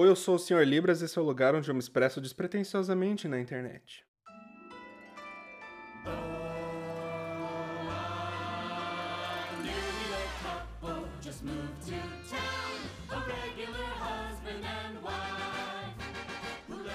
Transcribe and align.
Ou 0.00 0.06
eu 0.06 0.16
sou 0.16 0.36
o 0.36 0.38
Sr. 0.38 0.64
Libras, 0.64 1.02
esse 1.02 1.18
é 1.18 1.20
o 1.20 1.24
lugar 1.26 1.54
onde 1.54 1.68
eu 1.68 1.74
me 1.74 1.78
expresso 1.78 2.22
despretensiosamente 2.22 3.28
na 3.28 3.38
internet. 3.38 4.02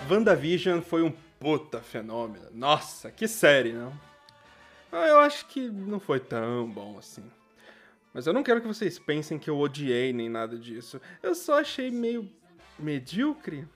WandaVision 0.09 0.81
foi 0.81 1.03
um 1.03 1.13
puta 1.39 1.81
fenômeno. 1.81 2.47
Nossa, 2.51 3.11
que 3.11 3.27
série, 3.27 3.73
não? 3.73 3.93
Ah, 4.91 5.05
eu 5.05 5.19
acho 5.19 5.45
que 5.45 5.69
não 5.69 5.99
foi 5.99 6.19
tão 6.19 6.67
bom 6.67 6.97
assim. 6.97 7.23
Mas 8.11 8.25
eu 8.25 8.33
não 8.33 8.41
quero 8.41 8.61
que 8.61 8.67
vocês 8.67 8.97
pensem 8.97 9.37
que 9.37 9.47
eu 9.47 9.59
odiei 9.59 10.11
nem 10.11 10.27
nada 10.27 10.57
disso. 10.57 10.99
Eu 11.21 11.35
só 11.35 11.59
achei 11.59 11.91
meio 11.91 12.27
medíocre. 12.77 13.67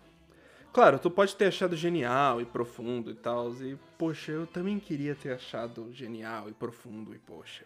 Claro, 0.72 1.00
tu 1.00 1.10
pode 1.10 1.36
ter 1.36 1.46
achado 1.46 1.76
genial 1.76 2.42
e 2.42 2.46
profundo 2.46 3.12
e 3.12 3.16
tal, 3.16 3.52
e 3.56 3.78
poxa, 3.98 4.32
eu 4.32 4.46
também 4.46 4.80
queria 4.80 5.16
ter 5.16 5.34
achado 5.34 5.92
genial 5.92 6.50
e 6.50 6.54
profundo 6.54 7.14
e 7.14 7.18
poxa. 7.18 7.66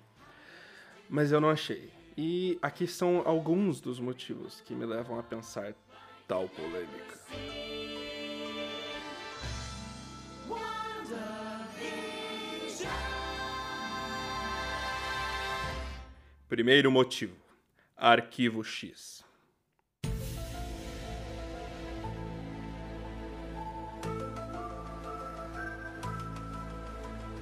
Mas 1.10 1.32
eu 1.32 1.42
não 1.42 1.50
achei. 1.50 1.92
E 2.16 2.58
aqui 2.62 2.88
são 2.88 3.24
alguns 3.26 3.82
dos 3.82 4.00
motivos 4.00 4.62
que 4.62 4.74
me 4.74 4.86
levam 4.86 5.20
a 5.20 5.24
pensar 5.24 5.74
tal 6.28 6.48
polêmica. 6.48 7.20
Primeiro 16.48 16.92
motivo: 16.92 17.36
Arquivo 17.98 18.64
X. 18.64 19.23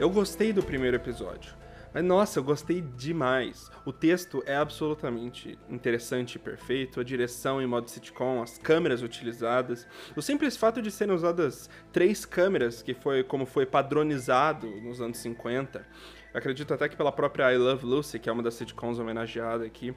Eu 0.02 0.10
gostei 0.10 0.52
do 0.52 0.64
primeiro 0.64 0.98
episódio. 0.98 1.54
Mas 1.94 2.04
nossa, 2.04 2.40
eu 2.40 2.44
gostei 2.44 2.82
demais. 2.82 3.70
O 3.86 3.94
texto 3.94 4.42
é 4.48 4.56
absolutamente 4.56 5.60
interessante 5.70 6.38
e 6.38 6.40
perfeito, 6.40 7.00
a 7.00 7.04
direção 7.04 7.62
em 7.62 7.68
modo 7.68 7.88
sitcom, 7.88 8.42
as 8.42 8.58
câmeras 8.58 9.04
utilizadas, 9.04 9.88
o 10.16 10.22
simples 10.24 10.58
fato 10.58 10.82
de 10.82 10.90
serem 10.90 11.14
usadas 11.14 11.70
três 11.94 12.26
câmeras, 12.26 12.82
que 12.82 12.96
foi 12.96 13.24
como 13.24 13.46
foi 13.46 13.64
padronizado 13.64 14.66
nos 14.82 15.00
anos 15.00 15.20
50. 15.20 15.86
Acredito 16.34 16.74
até 16.74 16.90
que 16.90 16.98
pela 16.98 17.12
própria 17.12 17.54
I 17.54 17.60
Love 17.60 17.86
Lucy, 17.86 18.18
que 18.18 18.28
é 18.28 18.32
uma 18.32 18.42
das 18.42 18.56
sitcoms 18.56 18.98
homenageada 18.98 19.64
aqui. 19.64 19.94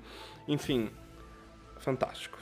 Enfim, 0.46 0.90
fantástico. 1.78 2.36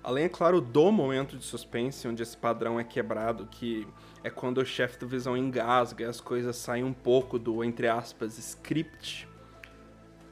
Além, 0.00 0.26
é 0.26 0.28
claro, 0.28 0.60
do 0.60 0.92
momento 0.92 1.36
de 1.36 1.44
suspense, 1.44 2.06
onde 2.06 2.22
esse 2.22 2.36
padrão 2.36 2.78
é 2.78 2.84
quebrado, 2.84 3.48
que 3.50 3.84
é 4.24 4.30
quando 4.30 4.58
o 4.58 4.66
chefe 4.66 4.98
do 4.98 5.06
Visão 5.06 5.36
engasga 5.36 6.04
e 6.04 6.06
as 6.06 6.20
coisas 6.20 6.56
saem 6.56 6.84
um 6.84 6.92
pouco 6.92 7.38
do, 7.38 7.64
entre 7.64 7.88
aspas, 7.88 8.38
script. 8.38 9.28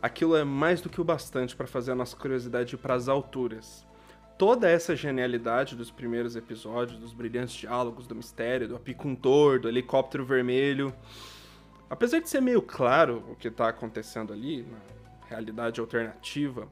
Aquilo 0.00 0.36
é 0.36 0.44
mais 0.44 0.80
do 0.80 0.88
que 0.88 1.00
o 1.00 1.04
bastante 1.04 1.56
para 1.56 1.66
fazer 1.66 1.92
a 1.92 1.94
nossa 1.94 2.16
curiosidade 2.16 2.74
ir 2.74 2.78
para 2.78 2.94
as 2.94 3.08
alturas. 3.08 3.84
Toda 4.38 4.70
essa 4.70 4.96
genialidade 4.96 5.76
dos 5.76 5.90
primeiros 5.90 6.36
episódios, 6.36 6.98
dos 6.98 7.12
brilhantes 7.12 7.54
diálogos, 7.54 8.06
do 8.06 8.14
mistério, 8.14 8.66
do 8.66 8.76
apicultor, 8.76 9.60
do 9.60 9.68
helicóptero 9.68 10.24
vermelho. 10.24 10.94
Apesar 11.90 12.20
de 12.20 12.28
ser 12.30 12.40
meio 12.40 12.62
claro 12.62 13.22
o 13.28 13.36
que 13.36 13.48
está 13.48 13.68
acontecendo 13.68 14.32
ali, 14.32 14.62
na 14.62 14.78
realidade 15.28 15.80
alternativa, 15.80 16.66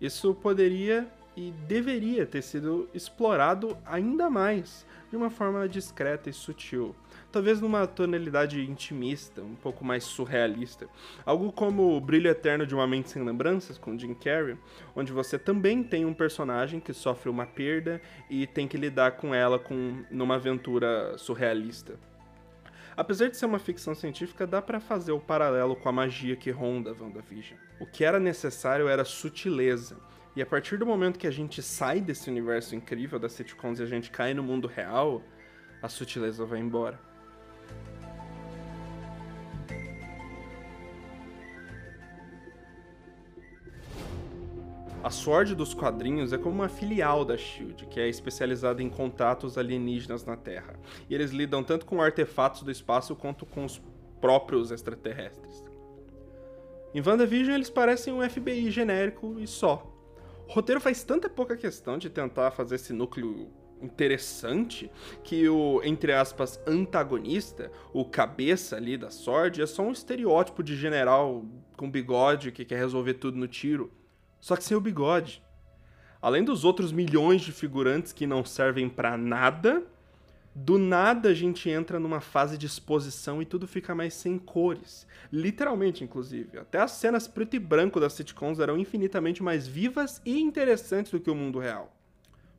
isso 0.00 0.34
poderia 0.34 1.06
e 1.36 1.52
deveria 1.68 2.26
ter 2.26 2.42
sido 2.42 2.88
explorado 2.92 3.76
ainda 3.86 4.28
mais, 4.28 4.84
de 5.12 5.16
uma 5.16 5.28
forma 5.28 5.68
discreta 5.68 6.30
e 6.30 6.32
sutil. 6.32 6.96
Talvez 7.30 7.60
numa 7.60 7.86
tonalidade 7.86 8.58
intimista, 8.62 9.42
um 9.42 9.54
pouco 9.54 9.84
mais 9.84 10.04
surrealista. 10.04 10.88
Algo 11.26 11.52
como 11.52 11.94
O 11.94 12.00
Brilho 12.00 12.30
Eterno 12.30 12.66
de 12.66 12.74
uma 12.74 12.86
Mente 12.86 13.10
Sem 13.10 13.22
Lembranças, 13.22 13.76
com 13.76 13.98
Jim 13.98 14.14
Carrey, 14.14 14.56
onde 14.96 15.12
você 15.12 15.38
também 15.38 15.82
tem 15.82 16.06
um 16.06 16.14
personagem 16.14 16.80
que 16.80 16.94
sofre 16.94 17.28
uma 17.28 17.44
perda 17.44 18.00
e 18.30 18.46
tem 18.46 18.66
que 18.66 18.78
lidar 18.78 19.18
com 19.18 19.34
ela 19.34 19.58
com, 19.58 20.02
numa 20.10 20.36
aventura 20.36 21.18
surrealista. 21.18 22.00
Apesar 22.96 23.28
de 23.28 23.36
ser 23.36 23.44
uma 23.44 23.58
ficção 23.58 23.94
científica, 23.94 24.46
dá 24.46 24.62
para 24.62 24.80
fazer 24.80 25.12
o 25.12 25.20
paralelo 25.20 25.76
com 25.76 25.90
a 25.90 25.92
magia 25.92 26.36
que 26.36 26.50
ronda 26.50 26.96
WandaVision. 26.98 27.58
O 27.78 27.84
que 27.84 28.02
era 28.02 28.18
necessário 28.18 28.88
era 28.88 29.04
sutileza, 29.04 29.98
e 30.34 30.40
a 30.40 30.46
partir 30.46 30.78
do 30.78 30.86
momento 30.86 31.18
que 31.18 31.26
a 31.26 31.30
gente 31.30 31.62
sai 31.62 32.00
desse 32.00 32.30
universo 32.30 32.74
incrível 32.74 33.18
das 33.18 33.32
sitcoms 33.32 33.80
e 33.80 33.82
a 33.82 33.86
gente 33.86 34.10
cai 34.10 34.32
no 34.32 34.42
mundo 34.42 34.66
real, 34.66 35.22
a 35.82 35.88
sutileza 35.88 36.46
vai 36.46 36.58
embora. 36.58 36.98
A 45.04 45.10
Sword 45.10 45.56
dos 45.56 45.74
quadrinhos 45.74 46.32
é 46.32 46.38
como 46.38 46.54
uma 46.54 46.68
filial 46.68 47.24
da 47.24 47.36
SHIELD, 47.36 47.86
que 47.86 47.98
é 47.98 48.08
especializada 48.08 48.80
em 48.80 48.88
contatos 48.88 49.58
alienígenas 49.58 50.24
na 50.24 50.36
Terra. 50.36 50.78
E 51.10 51.14
eles 51.14 51.32
lidam 51.32 51.64
tanto 51.64 51.84
com 51.84 52.00
artefatos 52.00 52.62
do 52.62 52.70
espaço 52.70 53.16
quanto 53.16 53.44
com 53.44 53.64
os 53.64 53.82
próprios 54.20 54.70
extraterrestres. 54.70 55.64
Em 56.94 57.02
WandaVision 57.04 57.54
eles 57.54 57.68
parecem 57.68 58.14
um 58.14 58.22
FBI 58.26 58.70
genérico 58.70 59.40
e 59.40 59.46
só. 59.46 59.91
O 60.48 60.52
roteiro 60.52 60.80
faz 60.80 61.02
tanta 61.02 61.28
pouca 61.28 61.56
questão 61.56 61.96
de 61.96 62.10
tentar 62.10 62.50
fazer 62.50 62.74
esse 62.74 62.92
núcleo 62.92 63.50
interessante 63.82 64.90
que 65.24 65.48
o, 65.48 65.82
entre 65.82 66.12
aspas, 66.12 66.60
antagonista, 66.66 67.70
o 67.92 68.04
cabeça 68.04 68.76
ali 68.76 68.96
da 68.96 69.10
Sword, 69.10 69.60
é 69.60 69.66
só 69.66 69.82
um 69.82 69.92
estereótipo 69.92 70.62
de 70.62 70.76
general 70.76 71.44
com 71.76 71.90
bigode 71.90 72.52
que 72.52 72.64
quer 72.64 72.78
resolver 72.78 73.14
tudo 73.14 73.36
no 73.36 73.48
tiro, 73.48 73.92
só 74.40 74.56
que 74.56 74.64
sem 74.64 74.76
o 74.76 74.80
bigode. 74.80 75.42
Além 76.20 76.44
dos 76.44 76.64
outros 76.64 76.92
milhões 76.92 77.42
de 77.42 77.50
figurantes 77.50 78.12
que 78.12 78.26
não 78.26 78.44
servem 78.44 78.88
para 78.88 79.16
nada, 79.16 79.82
do 80.54 80.76
nada 80.76 81.30
a 81.30 81.34
gente 81.34 81.70
entra 81.70 81.98
numa 81.98 82.20
fase 82.20 82.58
de 82.58 82.66
exposição 82.66 83.40
e 83.40 83.46
tudo 83.46 83.66
fica 83.66 83.94
mais 83.94 84.12
sem 84.12 84.38
cores. 84.38 85.06
Literalmente, 85.32 86.04
inclusive. 86.04 86.58
Até 86.58 86.78
as 86.78 86.92
cenas 86.92 87.26
preto 87.26 87.56
e 87.56 87.58
branco 87.58 87.98
das 87.98 88.12
sitcoms 88.12 88.60
eram 88.60 88.76
infinitamente 88.76 89.42
mais 89.42 89.66
vivas 89.66 90.20
e 90.26 90.38
interessantes 90.38 91.10
do 91.10 91.20
que 91.20 91.30
o 91.30 91.34
mundo 91.34 91.58
real. 91.58 91.96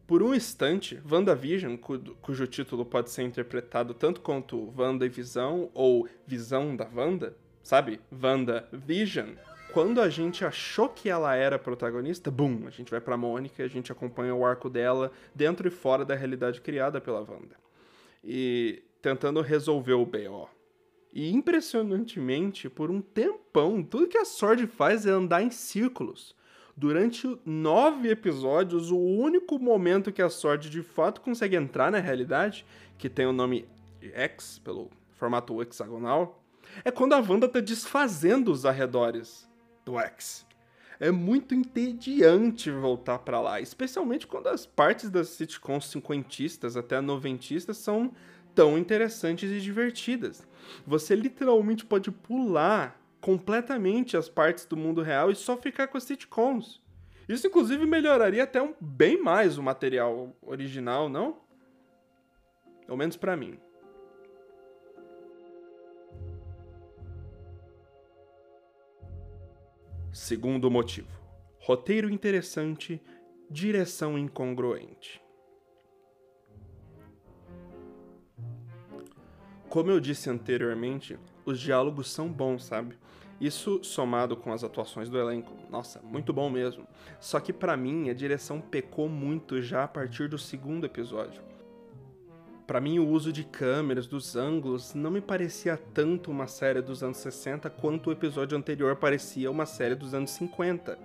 Por 0.07 0.23
um 0.23 0.33
instante, 0.33 0.99
WandaVision, 1.09 1.75
cujo 1.77 2.47
título 2.47 2.83
pode 2.83 3.11
ser 3.11 3.23
interpretado 3.23 3.93
tanto 3.93 4.21
quanto 4.21 4.73
Wanda 4.77 5.05
e 5.05 5.09
Visão 5.09 5.69
ou 5.73 6.09
Visão 6.25 6.75
da 6.75 6.87
Wanda, 6.93 7.37
sabe? 7.61 8.01
WandaVision. 8.11 9.35
Quando 9.71 10.01
a 10.01 10.09
gente 10.09 10.43
achou 10.43 10.89
que 10.89 11.09
ela 11.09 11.35
era 11.35 11.57
protagonista, 11.57 12.29
bum, 12.29 12.63
a 12.67 12.69
gente 12.69 12.91
vai 12.91 12.99
pra 12.99 13.17
Mônica 13.17 13.63
a 13.63 13.67
gente 13.67 13.91
acompanha 13.91 14.35
o 14.35 14.45
arco 14.45 14.69
dela 14.69 15.11
dentro 15.33 15.67
e 15.67 15.71
fora 15.71 16.03
da 16.03 16.15
realidade 16.15 16.59
criada 16.59 16.99
pela 16.99 17.21
Wanda 17.21 17.63
e 18.23 18.84
tentando 19.01 19.41
resolver 19.41 19.94
o 19.94 20.06
BO. 20.06 20.50
E 21.11 21.31
impressionantemente, 21.31 22.69
por 22.69 22.89
um 22.89 23.01
tempão, 23.01 23.84
tudo 23.84 24.07
que 24.07 24.17
a 24.17 24.25
Sword 24.25 24.66
faz 24.66 25.06
é 25.06 25.11
andar 25.11 25.44
em 25.44 25.51
círculos. 25.51 26.35
Durante 26.75 27.39
nove 27.45 28.09
episódios, 28.09 28.89
o 28.89 28.97
único 28.97 29.59
momento 29.59 30.12
que 30.12 30.23
a 30.23 30.29
Sword 30.29 30.69
de 30.72 30.81
fato 30.81 31.22
consegue 31.22 31.56
entrar 31.56 31.91
na 31.91 32.00
realidade, 32.00 32.66
que 32.97 33.07
tem 33.09 33.28
o 33.28 33.33
nome 33.33 33.67
X, 34.01 34.59
pelo 34.63 34.89
formato 35.12 35.62
hexagonal, 35.62 36.44
é 36.83 36.89
quando 36.89 37.13
a 37.13 37.19
Wanda 37.19 37.47
tá 37.47 37.59
desfazendo 37.59 38.51
os 38.51 38.66
arredores 38.66 39.47
do 39.85 40.00
X. 40.00 40.47
É 41.03 41.11
muito 41.11 41.53
entediante 41.53 42.71
voltar 42.71 43.19
para 43.19 43.41
lá, 43.41 43.59
especialmente 43.59 44.25
quando 44.25 44.47
as 44.47 44.65
partes 44.65 45.09
das 45.09 45.27
sitcoms 45.27 45.87
cinquentistas 45.87 46.77
até 46.77 47.01
noventistas 47.01 47.75
são 47.75 48.13
tão 48.55 48.77
interessantes 48.77 49.51
e 49.51 49.59
divertidas. 49.59 50.47
Você 50.88 51.13
literalmente 51.13 51.83
pode 51.83 52.09
pular 52.09 52.97
completamente 53.19 54.15
as 54.15 54.29
partes 54.29 54.65
do 54.65 54.77
mundo 54.77 55.01
real 55.01 55.29
e 55.29 55.35
só 55.35 55.57
ficar 55.57 55.88
com 55.88 55.97
as 55.97 56.05
sitcoms. 56.05 56.79
Isso 57.27 57.47
inclusive 57.47 57.85
melhoraria 57.85 58.45
até 58.45 58.61
um, 58.61 58.73
bem 58.79 59.21
mais 59.21 59.57
o 59.57 59.61
material 59.61 60.33
original, 60.41 61.09
não? 61.09 61.35
Pelo 62.85 62.97
menos 62.97 63.17
para 63.17 63.35
mim. 63.35 63.59
Segundo 70.13 70.69
motivo: 70.69 71.10
roteiro 71.60 72.07
interessante, 72.07 73.01
direção 73.50 74.15
incongruente. 74.15 75.19
Como 79.68 79.89
eu 79.89 80.00
disse 80.00 80.30
anteriormente, 80.30 81.18
os 81.44 81.60
diálogos 81.60 82.12
são 82.12 82.31
bons, 82.31 82.63
sabe? 82.63 82.95
Isso 83.42 83.83
somado 83.83 84.38
com 84.38 84.54
as 84.54 84.63
atuações 84.63 85.10
do 85.10 85.18
elenco, 85.18 85.51
nossa, 85.68 86.00
muito 86.04 86.31
bom 86.31 86.48
mesmo. 86.48 86.88
Só 87.19 87.39
que 87.39 87.51
para 87.51 87.75
mim 87.75 88.12
a 88.12 88.13
direção 88.13 88.62
pecou 88.62 89.09
muito 89.09 89.63
já 89.63 89.83
a 89.83 89.88
partir 89.88 90.30
do 90.30 90.38
segundo 90.38 90.86
episódio. 90.86 91.42
Para 92.65 92.80
mim 92.80 92.98
o 92.98 93.07
uso 93.07 93.33
de 93.33 93.44
câmeras, 93.44 94.07
dos 94.07 94.36
ângulos, 94.38 94.94
não 94.94 95.12
me 95.12 95.19
parecia 95.19 95.75
tanto 95.75 96.31
uma 96.31 96.48
série 96.48 96.81
dos 96.81 97.04
anos 97.04 97.18
60 97.18 97.69
quanto 97.69 98.10
o 98.10 98.13
episódio 98.13 98.57
anterior 98.57 98.95
parecia 98.95 99.51
uma 99.51 99.65
série 99.65 99.95
dos 99.95 100.13
anos 100.13 100.31
50. 100.31 100.98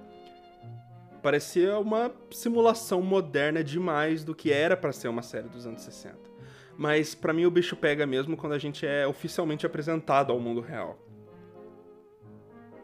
Parecia 1.20 1.76
uma 1.78 2.12
simulação 2.30 3.02
moderna 3.02 3.64
demais 3.64 4.22
do 4.22 4.36
que 4.36 4.52
era 4.52 4.76
para 4.76 4.92
ser 4.92 5.08
uma 5.08 5.22
série 5.22 5.48
dos 5.48 5.66
anos 5.66 5.82
60. 5.82 6.16
Mas 6.76 7.12
para 7.16 7.32
mim 7.32 7.44
o 7.44 7.50
bicho 7.50 7.74
pega 7.74 8.06
mesmo 8.06 8.36
quando 8.36 8.52
a 8.52 8.58
gente 8.58 8.86
é 8.86 9.04
oficialmente 9.04 9.66
apresentado 9.66 10.32
ao 10.32 10.38
mundo 10.38 10.60
real. 10.60 10.96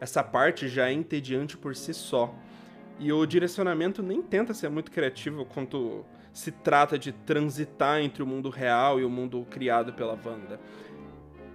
Essa 0.01 0.21
parte 0.21 0.67
já 0.67 0.89
é 0.89 0.91
entediante 0.91 1.55
por 1.55 1.73
si 1.77 1.93
só. 1.93 2.35
E 2.99 3.11
o 3.11 3.25
direcionamento 3.25 4.03
nem 4.03 4.21
tenta 4.21 4.53
ser 4.53 4.69
muito 4.69 4.91
criativo 4.91 5.45
quanto 5.45 6.05
se 6.35 6.51
trata 6.51 6.99
de 6.99 7.13
transitar 7.13 8.01
entre 8.01 8.21
o 8.21 8.27
mundo 8.27 8.49
real 8.49 8.99
e 8.99 9.05
o 9.05 9.09
mundo 9.09 9.47
criado 9.49 9.93
pela 9.93 10.19
Wanda. 10.23 10.59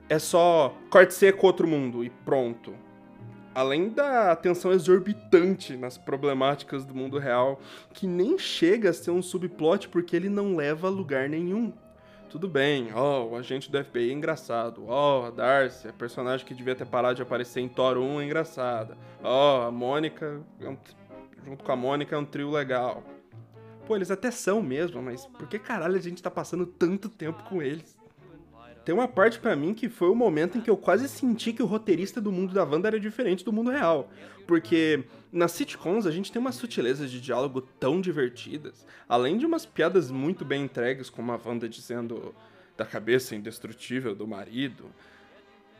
É 0.08 0.18
só 0.18 0.74
corte 0.88 1.12
seco 1.12 1.46
outro 1.46 1.68
mundo 1.68 2.02
e 2.02 2.08
pronto. 2.08 2.74
Além 3.54 3.90
da 3.90 4.32
atenção 4.32 4.72
exorbitante 4.72 5.76
nas 5.76 5.98
problemáticas 5.98 6.86
do 6.86 6.94
mundo 6.94 7.18
real, 7.18 7.60
que 7.92 8.06
nem 8.06 8.38
chega 8.38 8.88
a 8.88 8.94
ser 8.94 9.10
um 9.10 9.20
subplot 9.20 9.90
porque 9.90 10.16
ele 10.16 10.30
não 10.30 10.56
leva 10.56 10.86
a 10.86 10.90
lugar 10.90 11.28
nenhum. 11.28 11.74
Tudo 12.30 12.48
bem, 12.48 12.88
ó, 12.94 13.24
oh, 13.24 13.30
o 13.32 13.36
agente 13.36 13.70
do 13.70 13.84
FBI 13.84 14.08
é 14.08 14.12
engraçado. 14.14 14.84
Ó, 14.86 15.20
oh, 15.20 15.26
a 15.26 15.30
Darcy, 15.30 15.88
a 15.88 15.92
personagem 15.92 16.46
que 16.46 16.54
devia 16.54 16.74
ter 16.74 16.86
parado 16.86 17.16
de 17.16 17.22
aparecer 17.22 17.60
em 17.60 17.68
Thor 17.68 17.98
1 17.98 18.20
é 18.20 18.24
engraçada. 18.24 18.96
Ó, 19.22 19.58
oh, 19.58 19.66
a 19.66 19.70
Mônica, 19.70 20.40
é 20.58 20.64
junto 21.44 21.62
com 21.62 21.72
a 21.72 21.76
Mônica, 21.76 22.14
é 22.14 22.18
um 22.18 22.24
trio 22.24 22.50
legal. 22.50 23.02
Pô, 23.90 23.96
eles 23.96 24.12
até 24.12 24.30
são 24.30 24.62
mesmo, 24.62 25.02
mas 25.02 25.26
por 25.26 25.48
que 25.48 25.58
caralho 25.58 25.96
a 25.96 26.00
gente 26.00 26.22
tá 26.22 26.30
passando 26.30 26.64
tanto 26.64 27.08
tempo 27.08 27.42
com 27.42 27.60
eles? 27.60 27.98
Tem 28.84 28.94
uma 28.94 29.08
parte 29.08 29.40
para 29.40 29.56
mim 29.56 29.74
que 29.74 29.88
foi 29.88 30.08
o 30.08 30.14
momento 30.14 30.56
em 30.56 30.60
que 30.60 30.70
eu 30.70 30.76
quase 30.76 31.08
senti 31.08 31.52
que 31.52 31.60
o 31.60 31.66
roteirista 31.66 32.20
do 32.20 32.30
mundo 32.30 32.54
da 32.54 32.62
Wanda 32.62 32.86
era 32.86 33.00
diferente 33.00 33.44
do 33.44 33.52
mundo 33.52 33.68
real. 33.68 34.08
Porque 34.46 35.02
nas 35.32 35.50
sitcoms 35.50 36.06
a 36.06 36.12
gente 36.12 36.30
tem 36.30 36.38
umas 36.38 36.54
sutilezas 36.54 37.10
de 37.10 37.20
diálogo 37.20 37.62
tão 37.80 38.00
divertidas, 38.00 38.86
além 39.08 39.36
de 39.36 39.44
umas 39.44 39.66
piadas 39.66 40.08
muito 40.08 40.44
bem 40.44 40.62
entregues, 40.62 41.10
como 41.10 41.32
a 41.32 41.40
Wanda 41.44 41.68
dizendo 41.68 42.32
da 42.76 42.86
cabeça 42.86 43.34
indestrutível 43.34 44.14
do 44.14 44.24
marido. 44.24 44.84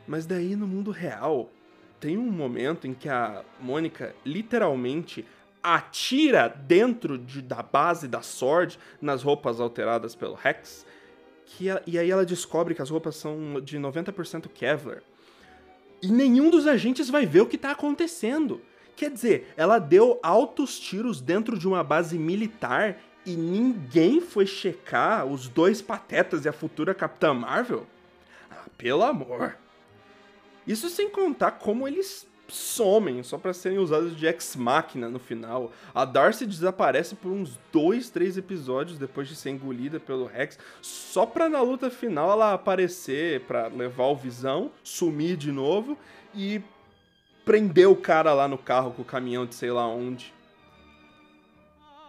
Mas 0.05 0.25
daí 0.25 0.53
no 0.53 0.67
mundo 0.67 0.91
real, 0.91 1.49
tem 1.97 2.17
um 2.17 2.29
momento 2.29 2.87
em 2.87 2.93
que 2.93 3.07
a 3.07 3.45
Mônica 3.57 4.13
literalmente 4.25 5.25
atira 5.63 6.47
dentro 6.47 7.17
de, 7.17 7.41
da 7.41 7.61
base 7.61 8.07
da 8.07 8.21
Sword 8.21 8.79
nas 9.01 9.23
roupas 9.23 9.59
alteradas 9.59 10.15
pelo 10.15 10.33
Rex 10.33 10.85
que 11.51 11.67
e 11.85 11.99
aí 11.99 12.09
ela 12.09 12.25
descobre 12.25 12.73
que 12.73 12.81
as 12.81 12.89
roupas 12.89 13.15
são 13.15 13.59
de 13.61 13.77
90% 13.77 14.47
Kevlar. 14.53 15.01
E 16.01 16.07
nenhum 16.07 16.49
dos 16.49 16.65
agentes 16.65 17.09
vai 17.09 17.25
ver 17.25 17.41
o 17.41 17.45
que 17.45 17.55
está 17.55 17.71
acontecendo. 17.71 18.61
Quer 18.95 19.11
dizer, 19.11 19.53
ela 19.55 19.77
deu 19.77 20.19
altos 20.23 20.79
tiros 20.79 21.21
dentro 21.21 21.57
de 21.57 21.67
uma 21.67 21.83
base 21.83 22.17
militar 22.17 22.97
e 23.25 23.35
ninguém 23.35 24.19
foi 24.21 24.45
checar 24.45 25.25
os 25.25 25.47
dois 25.47 25.81
patetas 25.81 26.45
e 26.45 26.49
a 26.49 26.53
futura 26.53 26.93
Capitã 26.93 27.33
Marvel? 27.33 27.85
Ah, 28.49 28.65
pelo 28.77 29.03
amor. 29.03 29.57
Isso 30.65 30.89
sem 30.89 31.09
contar 31.09 31.51
como 31.51 31.87
eles 31.87 32.27
somem 32.51 33.23
só 33.23 33.37
para 33.37 33.53
serem 33.53 33.79
usados 33.79 34.15
de 34.15 34.25
ex-máquina 34.25 35.09
no 35.09 35.19
final. 35.19 35.71
A 35.95 36.03
Darcy 36.03 36.45
desaparece 36.45 37.15
por 37.15 37.31
uns 37.31 37.57
dois, 37.71 38.09
três 38.09 38.37
episódios 38.37 38.99
depois 38.99 39.27
de 39.27 39.35
ser 39.35 39.51
engolida 39.51 39.99
pelo 39.99 40.25
Rex, 40.25 40.59
só 40.81 41.25
pra 41.25 41.47
na 41.47 41.61
luta 41.61 41.89
final 41.89 42.31
ela 42.31 42.53
aparecer 42.53 43.41
para 43.41 43.67
levar 43.67 44.05
o 44.05 44.15
Visão, 44.15 44.71
sumir 44.83 45.37
de 45.37 45.51
novo 45.51 45.97
e 46.35 46.61
prender 47.45 47.87
o 47.87 47.95
cara 47.95 48.33
lá 48.33 48.47
no 48.47 48.57
carro 48.57 48.91
com 48.91 49.01
o 49.01 49.05
caminhão 49.05 49.45
de 49.45 49.55
sei 49.55 49.71
lá 49.71 49.87
onde. 49.87 50.33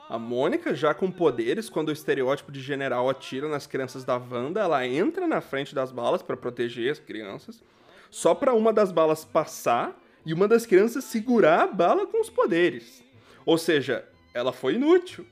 A 0.09 0.19
Mônica, 0.19 0.75
já 0.75 0.93
com 0.93 1.11
poderes, 1.11 1.71
quando 1.71 1.89
o 1.89 1.93
estereótipo 1.93 2.53
de 2.53 2.61
general 2.61 3.09
atira 3.09 3.49
nas 3.49 3.67
crianças 3.67 4.05
da 4.05 4.17
Wanda, 4.19 4.61
ela 4.61 4.87
entra 4.87 5.27
na 5.27 5.41
frente 5.41 5.75
das 5.75 5.91
balas 5.91 6.21
para 6.21 6.37
proteger 6.37 6.93
as 6.93 6.99
crianças. 6.99 7.63
Só 8.11 8.35
para 8.35 8.53
uma 8.53 8.75
das 8.75 8.93
balas 8.93 9.25
passar 9.25 9.99
e 10.25 10.33
uma 10.33 10.47
das 10.47 10.67
crianças 10.67 11.05
segurar 11.05 11.63
a 11.63 11.67
bala 11.67 12.07
com 12.07 12.21
os 12.21 12.31
poderes. 12.31 13.03
Ou 13.45 13.59
seja, 13.59 14.09
ela 14.33 14.53
foi 14.53 14.75
inútil. 14.75 15.27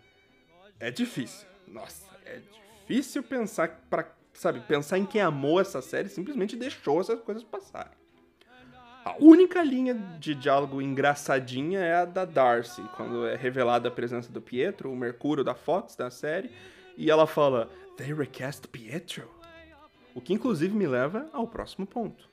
É 0.79 0.91
difícil. 0.91 1.47
Nossa, 1.67 2.07
é 2.25 2.41
difícil 2.87 3.23
pensar 3.23 3.87
para, 3.89 4.13
sabe, 4.33 4.61
pensar 4.61 4.99
em 4.99 5.07
quem 5.07 5.21
amou 5.21 5.61
essa 5.61 5.81
série 5.81 6.09
simplesmente 6.09 6.57
deixou 6.57 7.01
essas 7.01 7.21
coisas 7.21 7.45
passarem. 7.45 8.01
A 9.05 9.17
única 9.19 9.63
linha 9.63 9.95
de 9.95 10.35
diálogo 10.35 10.83
engraçadinha 10.83 11.81
é 11.81 11.95
a 11.97 12.05
da 12.05 12.27
Darcy, 12.27 12.83
quando 12.97 13.27
é 13.27 13.35
revelada 13.35 13.89
a 13.89 13.91
presença 13.91 14.31
do 14.31 14.43
Pietro, 14.43 14.93
o 14.93 14.97
Mercúrio 14.97 15.43
da 15.43 15.55
Fox 15.55 15.97
da 15.97 16.11
série, 16.11 16.51
e 16.97 17.11
ela 17.11 17.27
fala: 17.27 17.71
"They 17.97 18.13
recast 18.13 18.69
Pietro". 18.69 19.27
O 20.15 20.21
que 20.21 20.35
inclusive 20.35 20.75
me 20.75 20.87
leva 20.87 21.31
ao 21.33 21.47
próximo 21.47 21.87
ponto. 21.87 22.30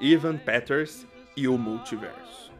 Ivan 0.00 0.36
Peters 0.36 1.06
e 1.36 1.46
o 1.46 1.56
Multiverso. 1.56 2.52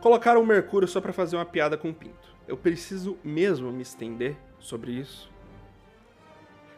Colocaram 0.00 0.40
o 0.40 0.46
Mercúrio 0.46 0.86
só 0.86 1.00
para 1.00 1.12
fazer 1.12 1.34
uma 1.34 1.44
piada 1.44 1.76
com 1.76 1.90
o 1.90 1.94
Pinto. 1.94 2.36
Eu 2.46 2.56
preciso 2.56 3.18
mesmo 3.24 3.72
me 3.72 3.82
estender 3.82 4.36
sobre 4.60 4.92
isso? 4.92 5.28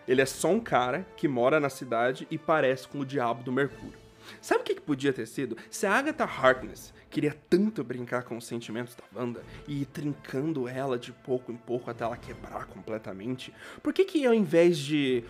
Ele 0.06 0.23
é 0.23 0.27
só 0.27 0.49
um 0.49 0.61
cara 0.61 1.06
que 1.15 1.29
mora 1.29 1.61
na 1.61 1.69
cidade 1.69 2.27
e 2.31 2.39
parece 2.39 2.89
com 2.89 3.00
o 3.00 3.05
diabo 3.05 3.43
do 3.43 3.53
Mercúrio. 3.53 3.99
Sabe 4.41 4.62
o 4.62 4.65
que, 4.65 4.81
podia 4.81 5.12
ter 5.12 5.27
sido? 5.27 5.59
Se 5.71 5.87
a 5.87 5.93
Agatha 5.93 6.25
Harkness 6.25 6.95
queria 7.10 7.37
tanto 7.49 7.82
brincar 7.82 8.22
com 8.22 8.37
os 8.37 8.46
sentimentos 8.46 8.94
da 8.94 9.05
Wanda 9.14 9.43
e 9.66 9.82
ir 9.82 9.87
trincando 9.87 10.69
ela 10.69 10.99
de 10.99 11.12
pouco 11.12 11.50
em 11.50 11.56
pouco 11.56 11.90
até 11.90 12.05
ela 12.05 12.16
quebrar 12.16 12.66
completamente, 12.66 13.52
por 13.82 13.93
que 13.93 14.05
que 14.05 14.26
ao 14.26 14.34
invés 14.34 14.78
de 14.78 15.25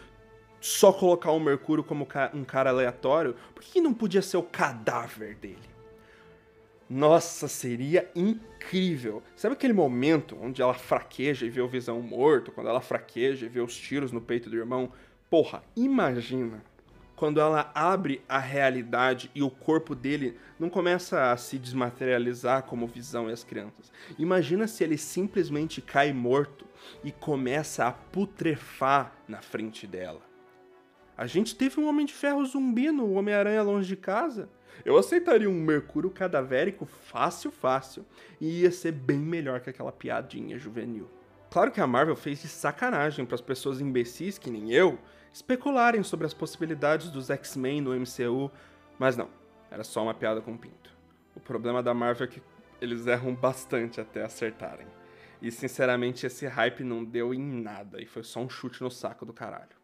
só 0.60 0.92
colocar 0.92 1.30
o 1.30 1.40
Mercúrio 1.40 1.84
como 1.84 2.06
um 2.34 2.44
cara 2.44 2.70
aleatório, 2.70 3.36
por 3.54 3.62
que, 3.62 3.72
que 3.72 3.80
não 3.80 3.94
podia 3.94 4.22
ser 4.22 4.36
o 4.36 4.42
cadáver 4.42 5.36
dele? 5.36 5.68
Nossa, 6.90 7.46
seria 7.48 8.10
incrível. 8.14 9.22
Sabe 9.36 9.52
aquele 9.52 9.74
momento 9.74 10.38
onde 10.40 10.62
ela 10.62 10.74
fraqueja 10.74 11.44
e 11.44 11.50
vê 11.50 11.60
o 11.60 11.68
Visão 11.68 12.00
morto, 12.00 12.50
quando 12.50 12.68
ela 12.68 12.80
fraqueja 12.80 13.46
e 13.46 13.48
vê 13.48 13.60
os 13.60 13.76
tiros 13.76 14.10
no 14.10 14.20
peito 14.20 14.48
do 14.48 14.56
irmão? 14.56 14.90
Porra, 15.28 15.62
imagina 15.76 16.62
quando 17.18 17.40
ela 17.40 17.68
abre 17.74 18.22
a 18.28 18.38
realidade 18.38 19.28
e 19.34 19.42
o 19.42 19.50
corpo 19.50 19.92
dele 19.92 20.38
não 20.56 20.70
começa 20.70 21.32
a 21.32 21.36
se 21.36 21.58
desmaterializar 21.58 22.62
como 22.62 22.86
visão 22.86 23.28
e 23.28 23.32
as 23.32 23.42
crianças. 23.42 23.92
Imagina 24.16 24.68
se 24.68 24.84
ele 24.84 24.96
simplesmente 24.96 25.82
cai 25.82 26.12
morto 26.12 26.64
e 27.02 27.10
começa 27.10 27.84
a 27.86 27.90
putrefar 27.90 29.12
na 29.26 29.42
frente 29.42 29.84
dela. 29.84 30.20
A 31.16 31.26
gente 31.26 31.56
teve 31.56 31.80
um 31.80 31.88
Homem 31.88 32.06
de 32.06 32.14
Ferro 32.14 32.46
zumbi 32.46 32.92
no 32.92 33.10
Homem-Aranha 33.14 33.64
Longe 33.64 33.88
de 33.88 33.96
Casa. 33.96 34.48
Eu 34.84 34.96
aceitaria 34.96 35.50
um 35.50 35.60
Mercúrio 35.60 36.10
cadavérico 36.10 36.86
fácil, 36.86 37.50
fácil. 37.50 38.06
E 38.40 38.60
ia 38.60 38.70
ser 38.70 38.92
bem 38.92 39.18
melhor 39.18 39.58
que 39.58 39.68
aquela 39.68 39.90
piadinha 39.90 40.56
juvenil. 40.56 41.10
Claro 41.50 41.72
que 41.72 41.80
a 41.80 41.86
Marvel 41.86 42.14
fez 42.14 42.40
de 42.42 42.46
sacanagem 42.46 43.26
para 43.26 43.34
as 43.34 43.40
pessoas 43.40 43.80
imbecis 43.80 44.38
que 44.38 44.50
nem 44.50 44.70
eu 44.70 45.00
especularem 45.32 46.02
sobre 46.02 46.26
as 46.26 46.34
possibilidades 46.34 47.10
dos 47.10 47.30
X-Men 47.30 47.80
no 47.80 47.94
MCU, 47.94 48.50
mas 48.98 49.16
não, 49.16 49.28
era 49.70 49.84
só 49.84 50.02
uma 50.02 50.14
piada 50.14 50.40
com 50.40 50.56
pinto. 50.56 50.96
O 51.34 51.40
problema 51.40 51.82
da 51.82 51.94
Marvel 51.94 52.26
é 52.26 52.30
que 52.30 52.42
eles 52.80 53.06
erram 53.06 53.34
bastante 53.34 54.00
até 54.00 54.24
acertarem. 54.24 54.86
E 55.40 55.50
sinceramente 55.52 56.26
esse 56.26 56.46
hype 56.46 56.82
não 56.82 57.04
deu 57.04 57.32
em 57.32 57.40
nada 57.40 58.00
e 58.00 58.06
foi 58.06 58.24
só 58.24 58.40
um 58.40 58.50
chute 58.50 58.82
no 58.82 58.90
saco 58.90 59.24
do 59.24 59.32
caralho. 59.32 59.76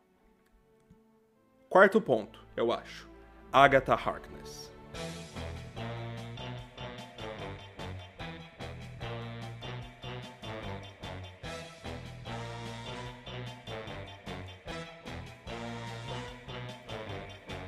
Quarto 1.69 2.01
ponto, 2.01 2.45
eu 2.57 2.73
acho. 2.73 3.09
Agatha 3.53 3.95
Harkness. 3.95 4.73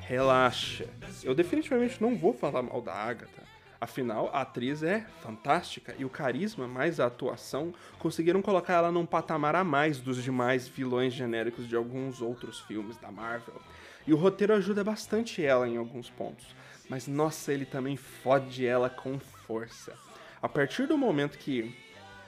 Relaxa. 0.06 0.86
Eu 1.24 1.34
definitivamente 1.34 2.00
não 2.00 2.14
vou 2.14 2.32
falar 2.32 2.62
mal 2.62 2.80
da 2.80 2.94
Agatha. 2.94 3.42
Afinal, 3.80 4.30
a 4.32 4.42
atriz 4.42 4.84
é 4.84 5.04
fantástica 5.20 5.96
e 5.98 6.04
o 6.04 6.08
carisma 6.08 6.68
mais 6.68 7.00
a 7.00 7.06
atuação 7.06 7.74
conseguiram 7.98 8.40
colocar 8.40 8.74
ela 8.74 8.92
num 8.92 9.04
patamar 9.04 9.56
a 9.56 9.64
mais 9.64 9.98
dos 9.98 10.22
demais 10.22 10.68
vilões 10.68 11.12
genéricos 11.12 11.68
de 11.68 11.74
alguns 11.74 12.22
outros 12.22 12.60
filmes 12.60 12.96
da 12.98 13.10
Marvel. 13.10 13.60
E 14.06 14.14
o 14.14 14.16
roteiro 14.16 14.54
ajuda 14.54 14.84
bastante 14.84 15.44
ela 15.44 15.68
em 15.68 15.76
alguns 15.76 16.08
pontos, 16.08 16.46
mas 16.88 17.08
nossa, 17.08 17.52
ele 17.52 17.66
também 17.66 17.96
fode 17.96 18.64
ela 18.64 18.88
com 18.88 19.18
força. 19.18 19.92
A 20.40 20.48
partir 20.48 20.86
do 20.86 20.96
momento 20.96 21.36
que 21.36 21.74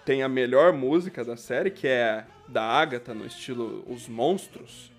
tem 0.04 0.24
a 0.24 0.28
melhor 0.28 0.72
música 0.72 1.24
da 1.24 1.36
série, 1.36 1.70
que 1.70 1.86
é 1.86 2.26
da 2.48 2.64
Agatha 2.64 3.14
no 3.14 3.24
estilo 3.24 3.84
Os 3.86 4.08
Monstros, 4.08 4.90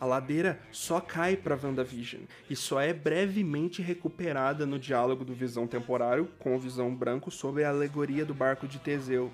a 0.00 0.06
ladeira 0.06 0.58
só 0.72 0.98
cai 0.98 1.36
para 1.36 1.58
WandaVision 1.62 2.22
e 2.48 2.56
só 2.56 2.80
é 2.80 2.92
brevemente 2.92 3.82
recuperada 3.82 4.64
no 4.64 4.78
diálogo 4.78 5.26
do 5.26 5.34
Visão 5.34 5.66
Temporário 5.66 6.26
com 6.38 6.56
o 6.56 6.58
Visão 6.58 6.94
Branco 6.94 7.30
sobre 7.30 7.64
a 7.64 7.68
alegoria 7.68 8.24
do 8.24 8.32
barco 8.32 8.66
de 8.66 8.78
Teseu. 8.78 9.30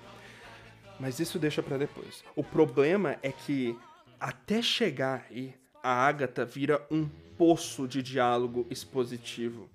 Mas 0.99 1.19
isso 1.19 1.39
deixa 1.39 1.63
para 1.63 1.77
depois. 1.77 2.21
O 2.35 2.43
problema 2.43 3.17
é 3.23 3.31
que 3.31 3.77
até 4.19 4.61
chegar 4.61 5.25
aí, 5.29 5.53
a 5.81 5.91
Agatha 5.91 6.43
vira 6.43 6.85
um 6.91 7.07
poço 7.37 7.87
de 7.87 8.03
diálogo 8.03 8.67
expositivo. 8.69 9.69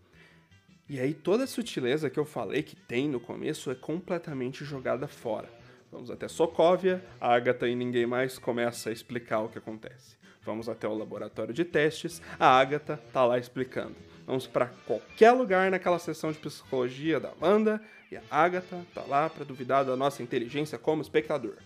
E 0.88 1.00
aí 1.00 1.14
toda 1.14 1.44
a 1.44 1.46
sutileza 1.46 2.10
que 2.10 2.18
eu 2.18 2.26
falei 2.26 2.62
que 2.62 2.76
tem 2.76 3.08
no 3.08 3.18
começo 3.18 3.70
é 3.70 3.74
completamente 3.74 4.62
jogada 4.62 5.08
fora. 5.08 5.48
Vamos 5.90 6.10
até 6.10 6.28
Sokovia, 6.28 7.02
a 7.20 7.34
Agatha 7.34 7.66
e 7.66 7.74
ninguém 7.74 8.04
mais 8.04 8.38
começa 8.38 8.90
a 8.90 8.92
explicar 8.92 9.40
o 9.40 9.48
que 9.48 9.58
acontece. 9.58 10.21
Vamos 10.44 10.68
até 10.68 10.88
o 10.88 10.94
laboratório 10.94 11.54
de 11.54 11.64
testes, 11.64 12.20
a 12.38 12.48
Agatha 12.58 13.00
tá 13.12 13.24
lá 13.24 13.38
explicando. 13.38 13.94
Vamos 14.26 14.46
para 14.46 14.66
qualquer 14.86 15.32
lugar 15.32 15.70
naquela 15.70 15.98
sessão 15.98 16.32
de 16.32 16.38
psicologia 16.38 17.20
da 17.20 17.32
Wanda 17.40 17.80
e 18.10 18.16
a 18.16 18.22
Agatha 18.30 18.84
tá 18.94 19.02
lá 19.02 19.28
para 19.30 19.44
duvidar 19.44 19.84
da 19.84 19.96
nossa 19.96 20.22
inteligência 20.22 20.78
como 20.78 21.02
espectador. 21.02 21.56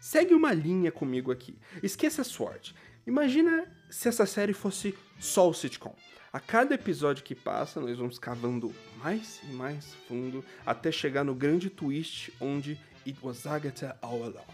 Segue 0.00 0.34
uma 0.34 0.52
linha 0.52 0.92
comigo 0.92 1.32
aqui. 1.32 1.58
Esqueça 1.82 2.22
a 2.22 2.24
SWORD. 2.24 2.74
Imagina 3.06 3.66
se 3.90 4.08
essa 4.08 4.26
série 4.26 4.52
fosse 4.52 4.96
só 5.18 5.48
o 5.48 5.54
sitcom. 5.54 5.94
A 6.32 6.40
cada 6.40 6.74
episódio 6.74 7.24
que 7.24 7.34
passa, 7.34 7.80
nós 7.80 7.96
vamos 7.96 8.18
cavando 8.18 8.74
mais 8.98 9.40
e 9.44 9.52
mais 9.52 9.94
fundo 10.06 10.44
até 10.66 10.92
chegar 10.92 11.24
no 11.24 11.34
grande 11.34 11.70
twist 11.70 12.32
onde 12.40 12.78
It 13.06 13.18
was 13.22 13.46
Agatha 13.46 13.96
all 14.02 14.22
along. 14.22 14.44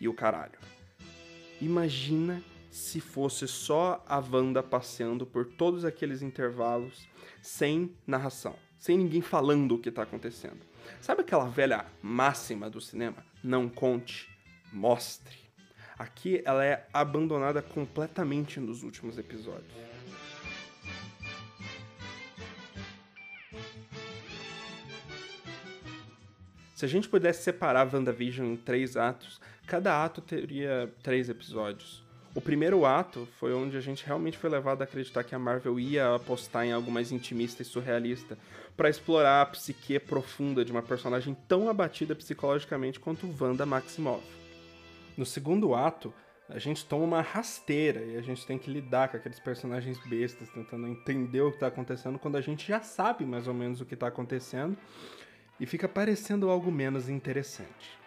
E 0.00 0.06
o 0.06 0.14
caralho. 0.14 0.58
Imagina 1.60 2.42
se 2.74 3.00
fosse 3.00 3.46
só 3.46 4.04
a 4.04 4.18
Wanda 4.18 4.60
passeando 4.60 5.24
por 5.24 5.46
todos 5.46 5.84
aqueles 5.84 6.22
intervalos 6.22 7.06
sem 7.40 7.94
narração, 8.04 8.56
sem 8.76 8.98
ninguém 8.98 9.20
falando 9.20 9.76
o 9.76 9.78
que 9.78 9.90
está 9.90 10.02
acontecendo. 10.02 10.58
Sabe 11.00 11.20
aquela 11.20 11.48
velha 11.48 11.86
máxima 12.02 12.68
do 12.68 12.80
cinema? 12.80 13.24
Não 13.44 13.68
conte, 13.68 14.28
mostre. 14.72 15.36
Aqui 15.96 16.42
ela 16.44 16.64
é 16.64 16.84
abandonada 16.92 17.62
completamente 17.62 18.58
nos 18.58 18.82
últimos 18.82 19.18
episódios. 19.18 19.72
Se 26.74 26.84
a 26.84 26.88
gente 26.88 27.08
pudesse 27.08 27.44
separar 27.44 27.94
WandaVision 27.94 28.48
em 28.48 28.56
três 28.56 28.96
atos, 28.96 29.40
cada 29.64 30.04
ato 30.04 30.20
teria 30.20 30.92
três 31.04 31.28
episódios. 31.28 32.03
O 32.34 32.40
primeiro 32.40 32.84
ato 32.84 33.28
foi 33.38 33.54
onde 33.54 33.76
a 33.76 33.80
gente 33.80 34.04
realmente 34.04 34.36
foi 34.36 34.50
levado 34.50 34.80
a 34.80 34.84
acreditar 34.84 35.22
que 35.22 35.36
a 35.36 35.38
Marvel 35.38 35.78
ia 35.78 36.16
apostar 36.16 36.66
em 36.66 36.72
algo 36.72 36.90
mais 36.90 37.12
intimista 37.12 37.62
e 37.62 37.64
surrealista, 37.64 38.36
para 38.76 38.90
explorar 38.90 39.42
a 39.42 39.46
psique 39.46 40.00
profunda 40.00 40.64
de 40.64 40.72
uma 40.72 40.82
personagem 40.82 41.36
tão 41.46 41.68
abatida 41.68 42.12
psicologicamente 42.12 42.98
quanto 42.98 43.32
Wanda 43.40 43.64
Maximoff. 43.64 44.26
No 45.16 45.24
segundo 45.24 45.76
ato, 45.76 46.12
a 46.48 46.58
gente 46.58 46.84
toma 46.84 47.04
uma 47.04 47.20
rasteira 47.20 48.00
e 48.00 48.16
a 48.16 48.20
gente 48.20 48.44
tem 48.44 48.58
que 48.58 48.68
lidar 48.68 49.08
com 49.08 49.16
aqueles 49.16 49.38
personagens 49.38 49.96
bestas, 50.04 50.48
tentando 50.48 50.88
entender 50.88 51.40
o 51.40 51.50
que 51.50 51.56
está 51.56 51.68
acontecendo 51.68 52.18
quando 52.18 52.36
a 52.36 52.40
gente 52.40 52.66
já 52.66 52.80
sabe 52.80 53.24
mais 53.24 53.46
ou 53.46 53.54
menos 53.54 53.80
o 53.80 53.86
que 53.86 53.94
está 53.94 54.08
acontecendo 54.08 54.76
e 55.60 55.66
fica 55.66 55.88
parecendo 55.88 56.50
algo 56.50 56.72
menos 56.72 57.08
interessante. 57.08 58.03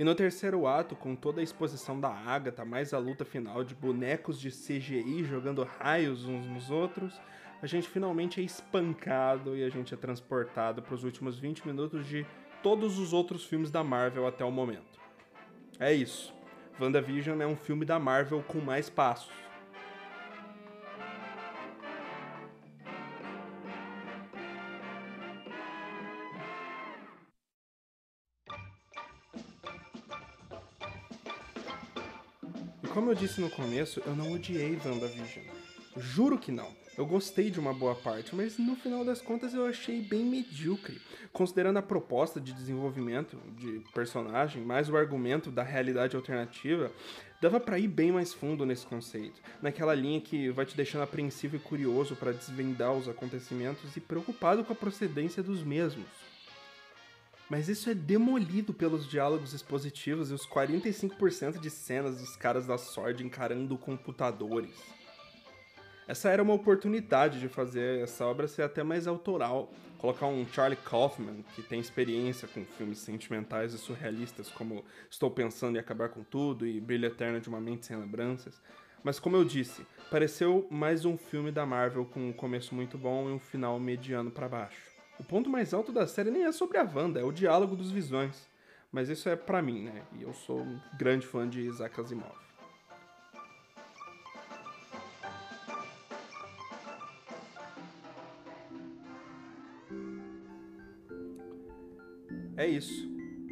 E 0.00 0.04
no 0.04 0.14
terceiro 0.14 0.66
ato, 0.66 0.96
com 0.96 1.14
toda 1.14 1.42
a 1.42 1.44
exposição 1.44 2.00
da 2.00 2.08
Agatha, 2.08 2.64
mais 2.64 2.94
a 2.94 2.98
luta 2.98 3.22
final 3.22 3.62
de 3.62 3.74
bonecos 3.74 4.40
de 4.40 4.48
CGI 4.48 5.24
jogando 5.24 5.62
raios 5.62 6.24
uns 6.24 6.46
nos 6.46 6.70
outros, 6.70 7.20
a 7.60 7.66
gente 7.66 7.86
finalmente 7.86 8.40
é 8.40 8.42
espancado 8.42 9.54
e 9.54 9.62
a 9.62 9.68
gente 9.68 9.92
é 9.92 9.98
transportado 9.98 10.80
para 10.80 10.94
os 10.94 11.04
últimos 11.04 11.38
20 11.38 11.66
minutos 11.66 12.06
de 12.06 12.26
todos 12.62 12.98
os 12.98 13.12
outros 13.12 13.44
filmes 13.44 13.70
da 13.70 13.84
Marvel 13.84 14.26
até 14.26 14.42
o 14.42 14.50
momento. 14.50 14.98
É 15.78 15.92
isso. 15.92 16.32
WandaVision 16.80 17.38
é 17.42 17.46
um 17.46 17.54
filme 17.54 17.84
da 17.84 17.98
Marvel 17.98 18.42
com 18.42 18.58
mais 18.58 18.88
passos. 18.88 19.49
Como 33.10 33.18
eu 33.18 33.26
disse 33.26 33.40
no 33.40 33.50
começo, 33.50 34.00
eu 34.06 34.14
não 34.14 34.30
odiei 34.30 34.78
WandaVision. 34.84 35.44
Juro 35.96 36.38
que 36.38 36.52
não. 36.52 36.68
Eu 36.96 37.04
gostei 37.04 37.50
de 37.50 37.58
uma 37.58 37.74
boa 37.74 37.92
parte, 37.92 38.36
mas 38.36 38.56
no 38.56 38.76
final 38.76 39.04
das 39.04 39.20
contas 39.20 39.52
eu 39.52 39.66
achei 39.66 40.00
bem 40.00 40.24
medíocre. 40.24 41.00
Considerando 41.32 41.78
a 41.78 41.82
proposta 41.82 42.40
de 42.40 42.52
desenvolvimento 42.52 43.36
de 43.56 43.82
personagem, 43.92 44.62
mais 44.62 44.88
o 44.88 44.96
argumento 44.96 45.50
da 45.50 45.64
realidade 45.64 46.14
alternativa, 46.14 46.92
dava 47.40 47.58
para 47.58 47.80
ir 47.80 47.88
bem 47.88 48.12
mais 48.12 48.32
fundo 48.32 48.64
nesse 48.64 48.86
conceito, 48.86 49.40
naquela 49.60 49.92
linha 49.92 50.20
que 50.20 50.48
vai 50.50 50.64
te 50.64 50.76
deixando 50.76 51.02
apreensivo 51.02 51.56
e 51.56 51.58
curioso 51.58 52.14
para 52.14 52.32
desvendar 52.32 52.92
os 52.92 53.08
acontecimentos 53.08 53.96
e 53.96 54.00
preocupado 54.00 54.62
com 54.62 54.72
a 54.72 54.76
procedência 54.76 55.42
dos 55.42 55.64
mesmos. 55.64 56.29
Mas 57.50 57.68
isso 57.68 57.90
é 57.90 57.94
demolido 57.94 58.72
pelos 58.72 59.08
diálogos 59.08 59.52
expositivos 59.52 60.30
e 60.30 60.34
os 60.34 60.46
45% 60.46 61.58
de 61.58 61.68
cenas 61.68 62.20
dos 62.20 62.36
caras 62.36 62.64
da 62.64 62.78
Sword 62.78 63.26
encarando 63.26 63.76
computadores. 63.76 64.80
Essa 66.06 66.30
era 66.30 66.42
uma 66.42 66.54
oportunidade 66.54 67.40
de 67.40 67.48
fazer 67.48 68.02
essa 68.02 68.24
obra 68.24 68.46
ser 68.46 68.62
até 68.62 68.84
mais 68.84 69.08
autoral, 69.08 69.72
colocar 69.98 70.26
um 70.26 70.46
Charlie 70.46 70.78
Kaufman, 70.78 71.44
que 71.54 71.62
tem 71.62 71.80
experiência 71.80 72.46
com 72.46 72.64
filmes 72.64 72.98
sentimentais 72.98 73.74
e 73.74 73.78
surrealistas 73.78 74.48
como 74.48 74.84
Estou 75.10 75.30
Pensando 75.30 75.76
em 75.76 75.80
Acabar 75.80 76.08
com 76.08 76.22
Tudo 76.22 76.64
e 76.64 76.80
Brilho 76.80 77.06
Eterno 77.06 77.40
de 77.40 77.48
uma 77.48 77.60
Mente 77.60 77.86
Sem 77.86 77.96
Lembranças. 77.96 78.60
Mas 79.02 79.18
como 79.18 79.36
eu 79.36 79.44
disse, 79.44 79.84
pareceu 80.08 80.68
mais 80.70 81.04
um 81.04 81.16
filme 81.16 81.50
da 81.50 81.66
Marvel 81.66 82.04
com 82.04 82.28
um 82.28 82.32
começo 82.32 82.76
muito 82.76 82.96
bom 82.96 83.28
e 83.28 83.32
um 83.32 83.40
final 83.40 83.80
mediano 83.80 84.30
para 84.30 84.48
baixo. 84.48 84.89
O 85.20 85.24
ponto 85.24 85.50
mais 85.50 85.74
alto 85.74 85.92
da 85.92 86.06
série 86.06 86.30
nem 86.30 86.44
é 86.44 86.50
sobre 86.50 86.78
a 86.78 86.82
Wanda, 86.82 87.20
é 87.20 87.22
o 87.22 87.30
diálogo 87.30 87.76
dos 87.76 87.90
visões. 87.90 88.48
Mas 88.90 89.10
isso 89.10 89.28
é 89.28 89.36
pra 89.36 89.60
mim, 89.60 89.84
né? 89.84 90.02
E 90.18 90.22
eu 90.22 90.32
sou 90.32 90.62
um 90.62 90.80
grande 90.98 91.26
fã 91.26 91.46
de 91.46 91.60
Isaac 91.60 92.00
Asimov. 92.00 92.34
É 102.56 102.66
isso. 102.66 103.06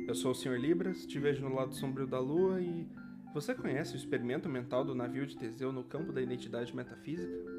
Eu 0.09 0.15
sou 0.15 0.31
o 0.31 0.35
Sr. 0.35 0.59
Libras, 0.59 1.05
te 1.05 1.19
vejo 1.19 1.47
no 1.47 1.55
lado 1.55 1.75
sombrio 1.75 2.07
da 2.07 2.19
lua 2.19 2.63
e. 2.63 2.89
Você 3.35 3.55
conhece 3.55 3.93
o 3.93 3.97
experimento 3.99 4.49
mental 4.49 4.87
do 4.87 4.95
navio 4.95 5.27
de 5.27 5.37
Teseu 5.37 5.71
no 5.71 5.85
campo 5.85 6.15
da 6.15 6.23
identidade 6.23 6.75
metafísica? 6.75 7.58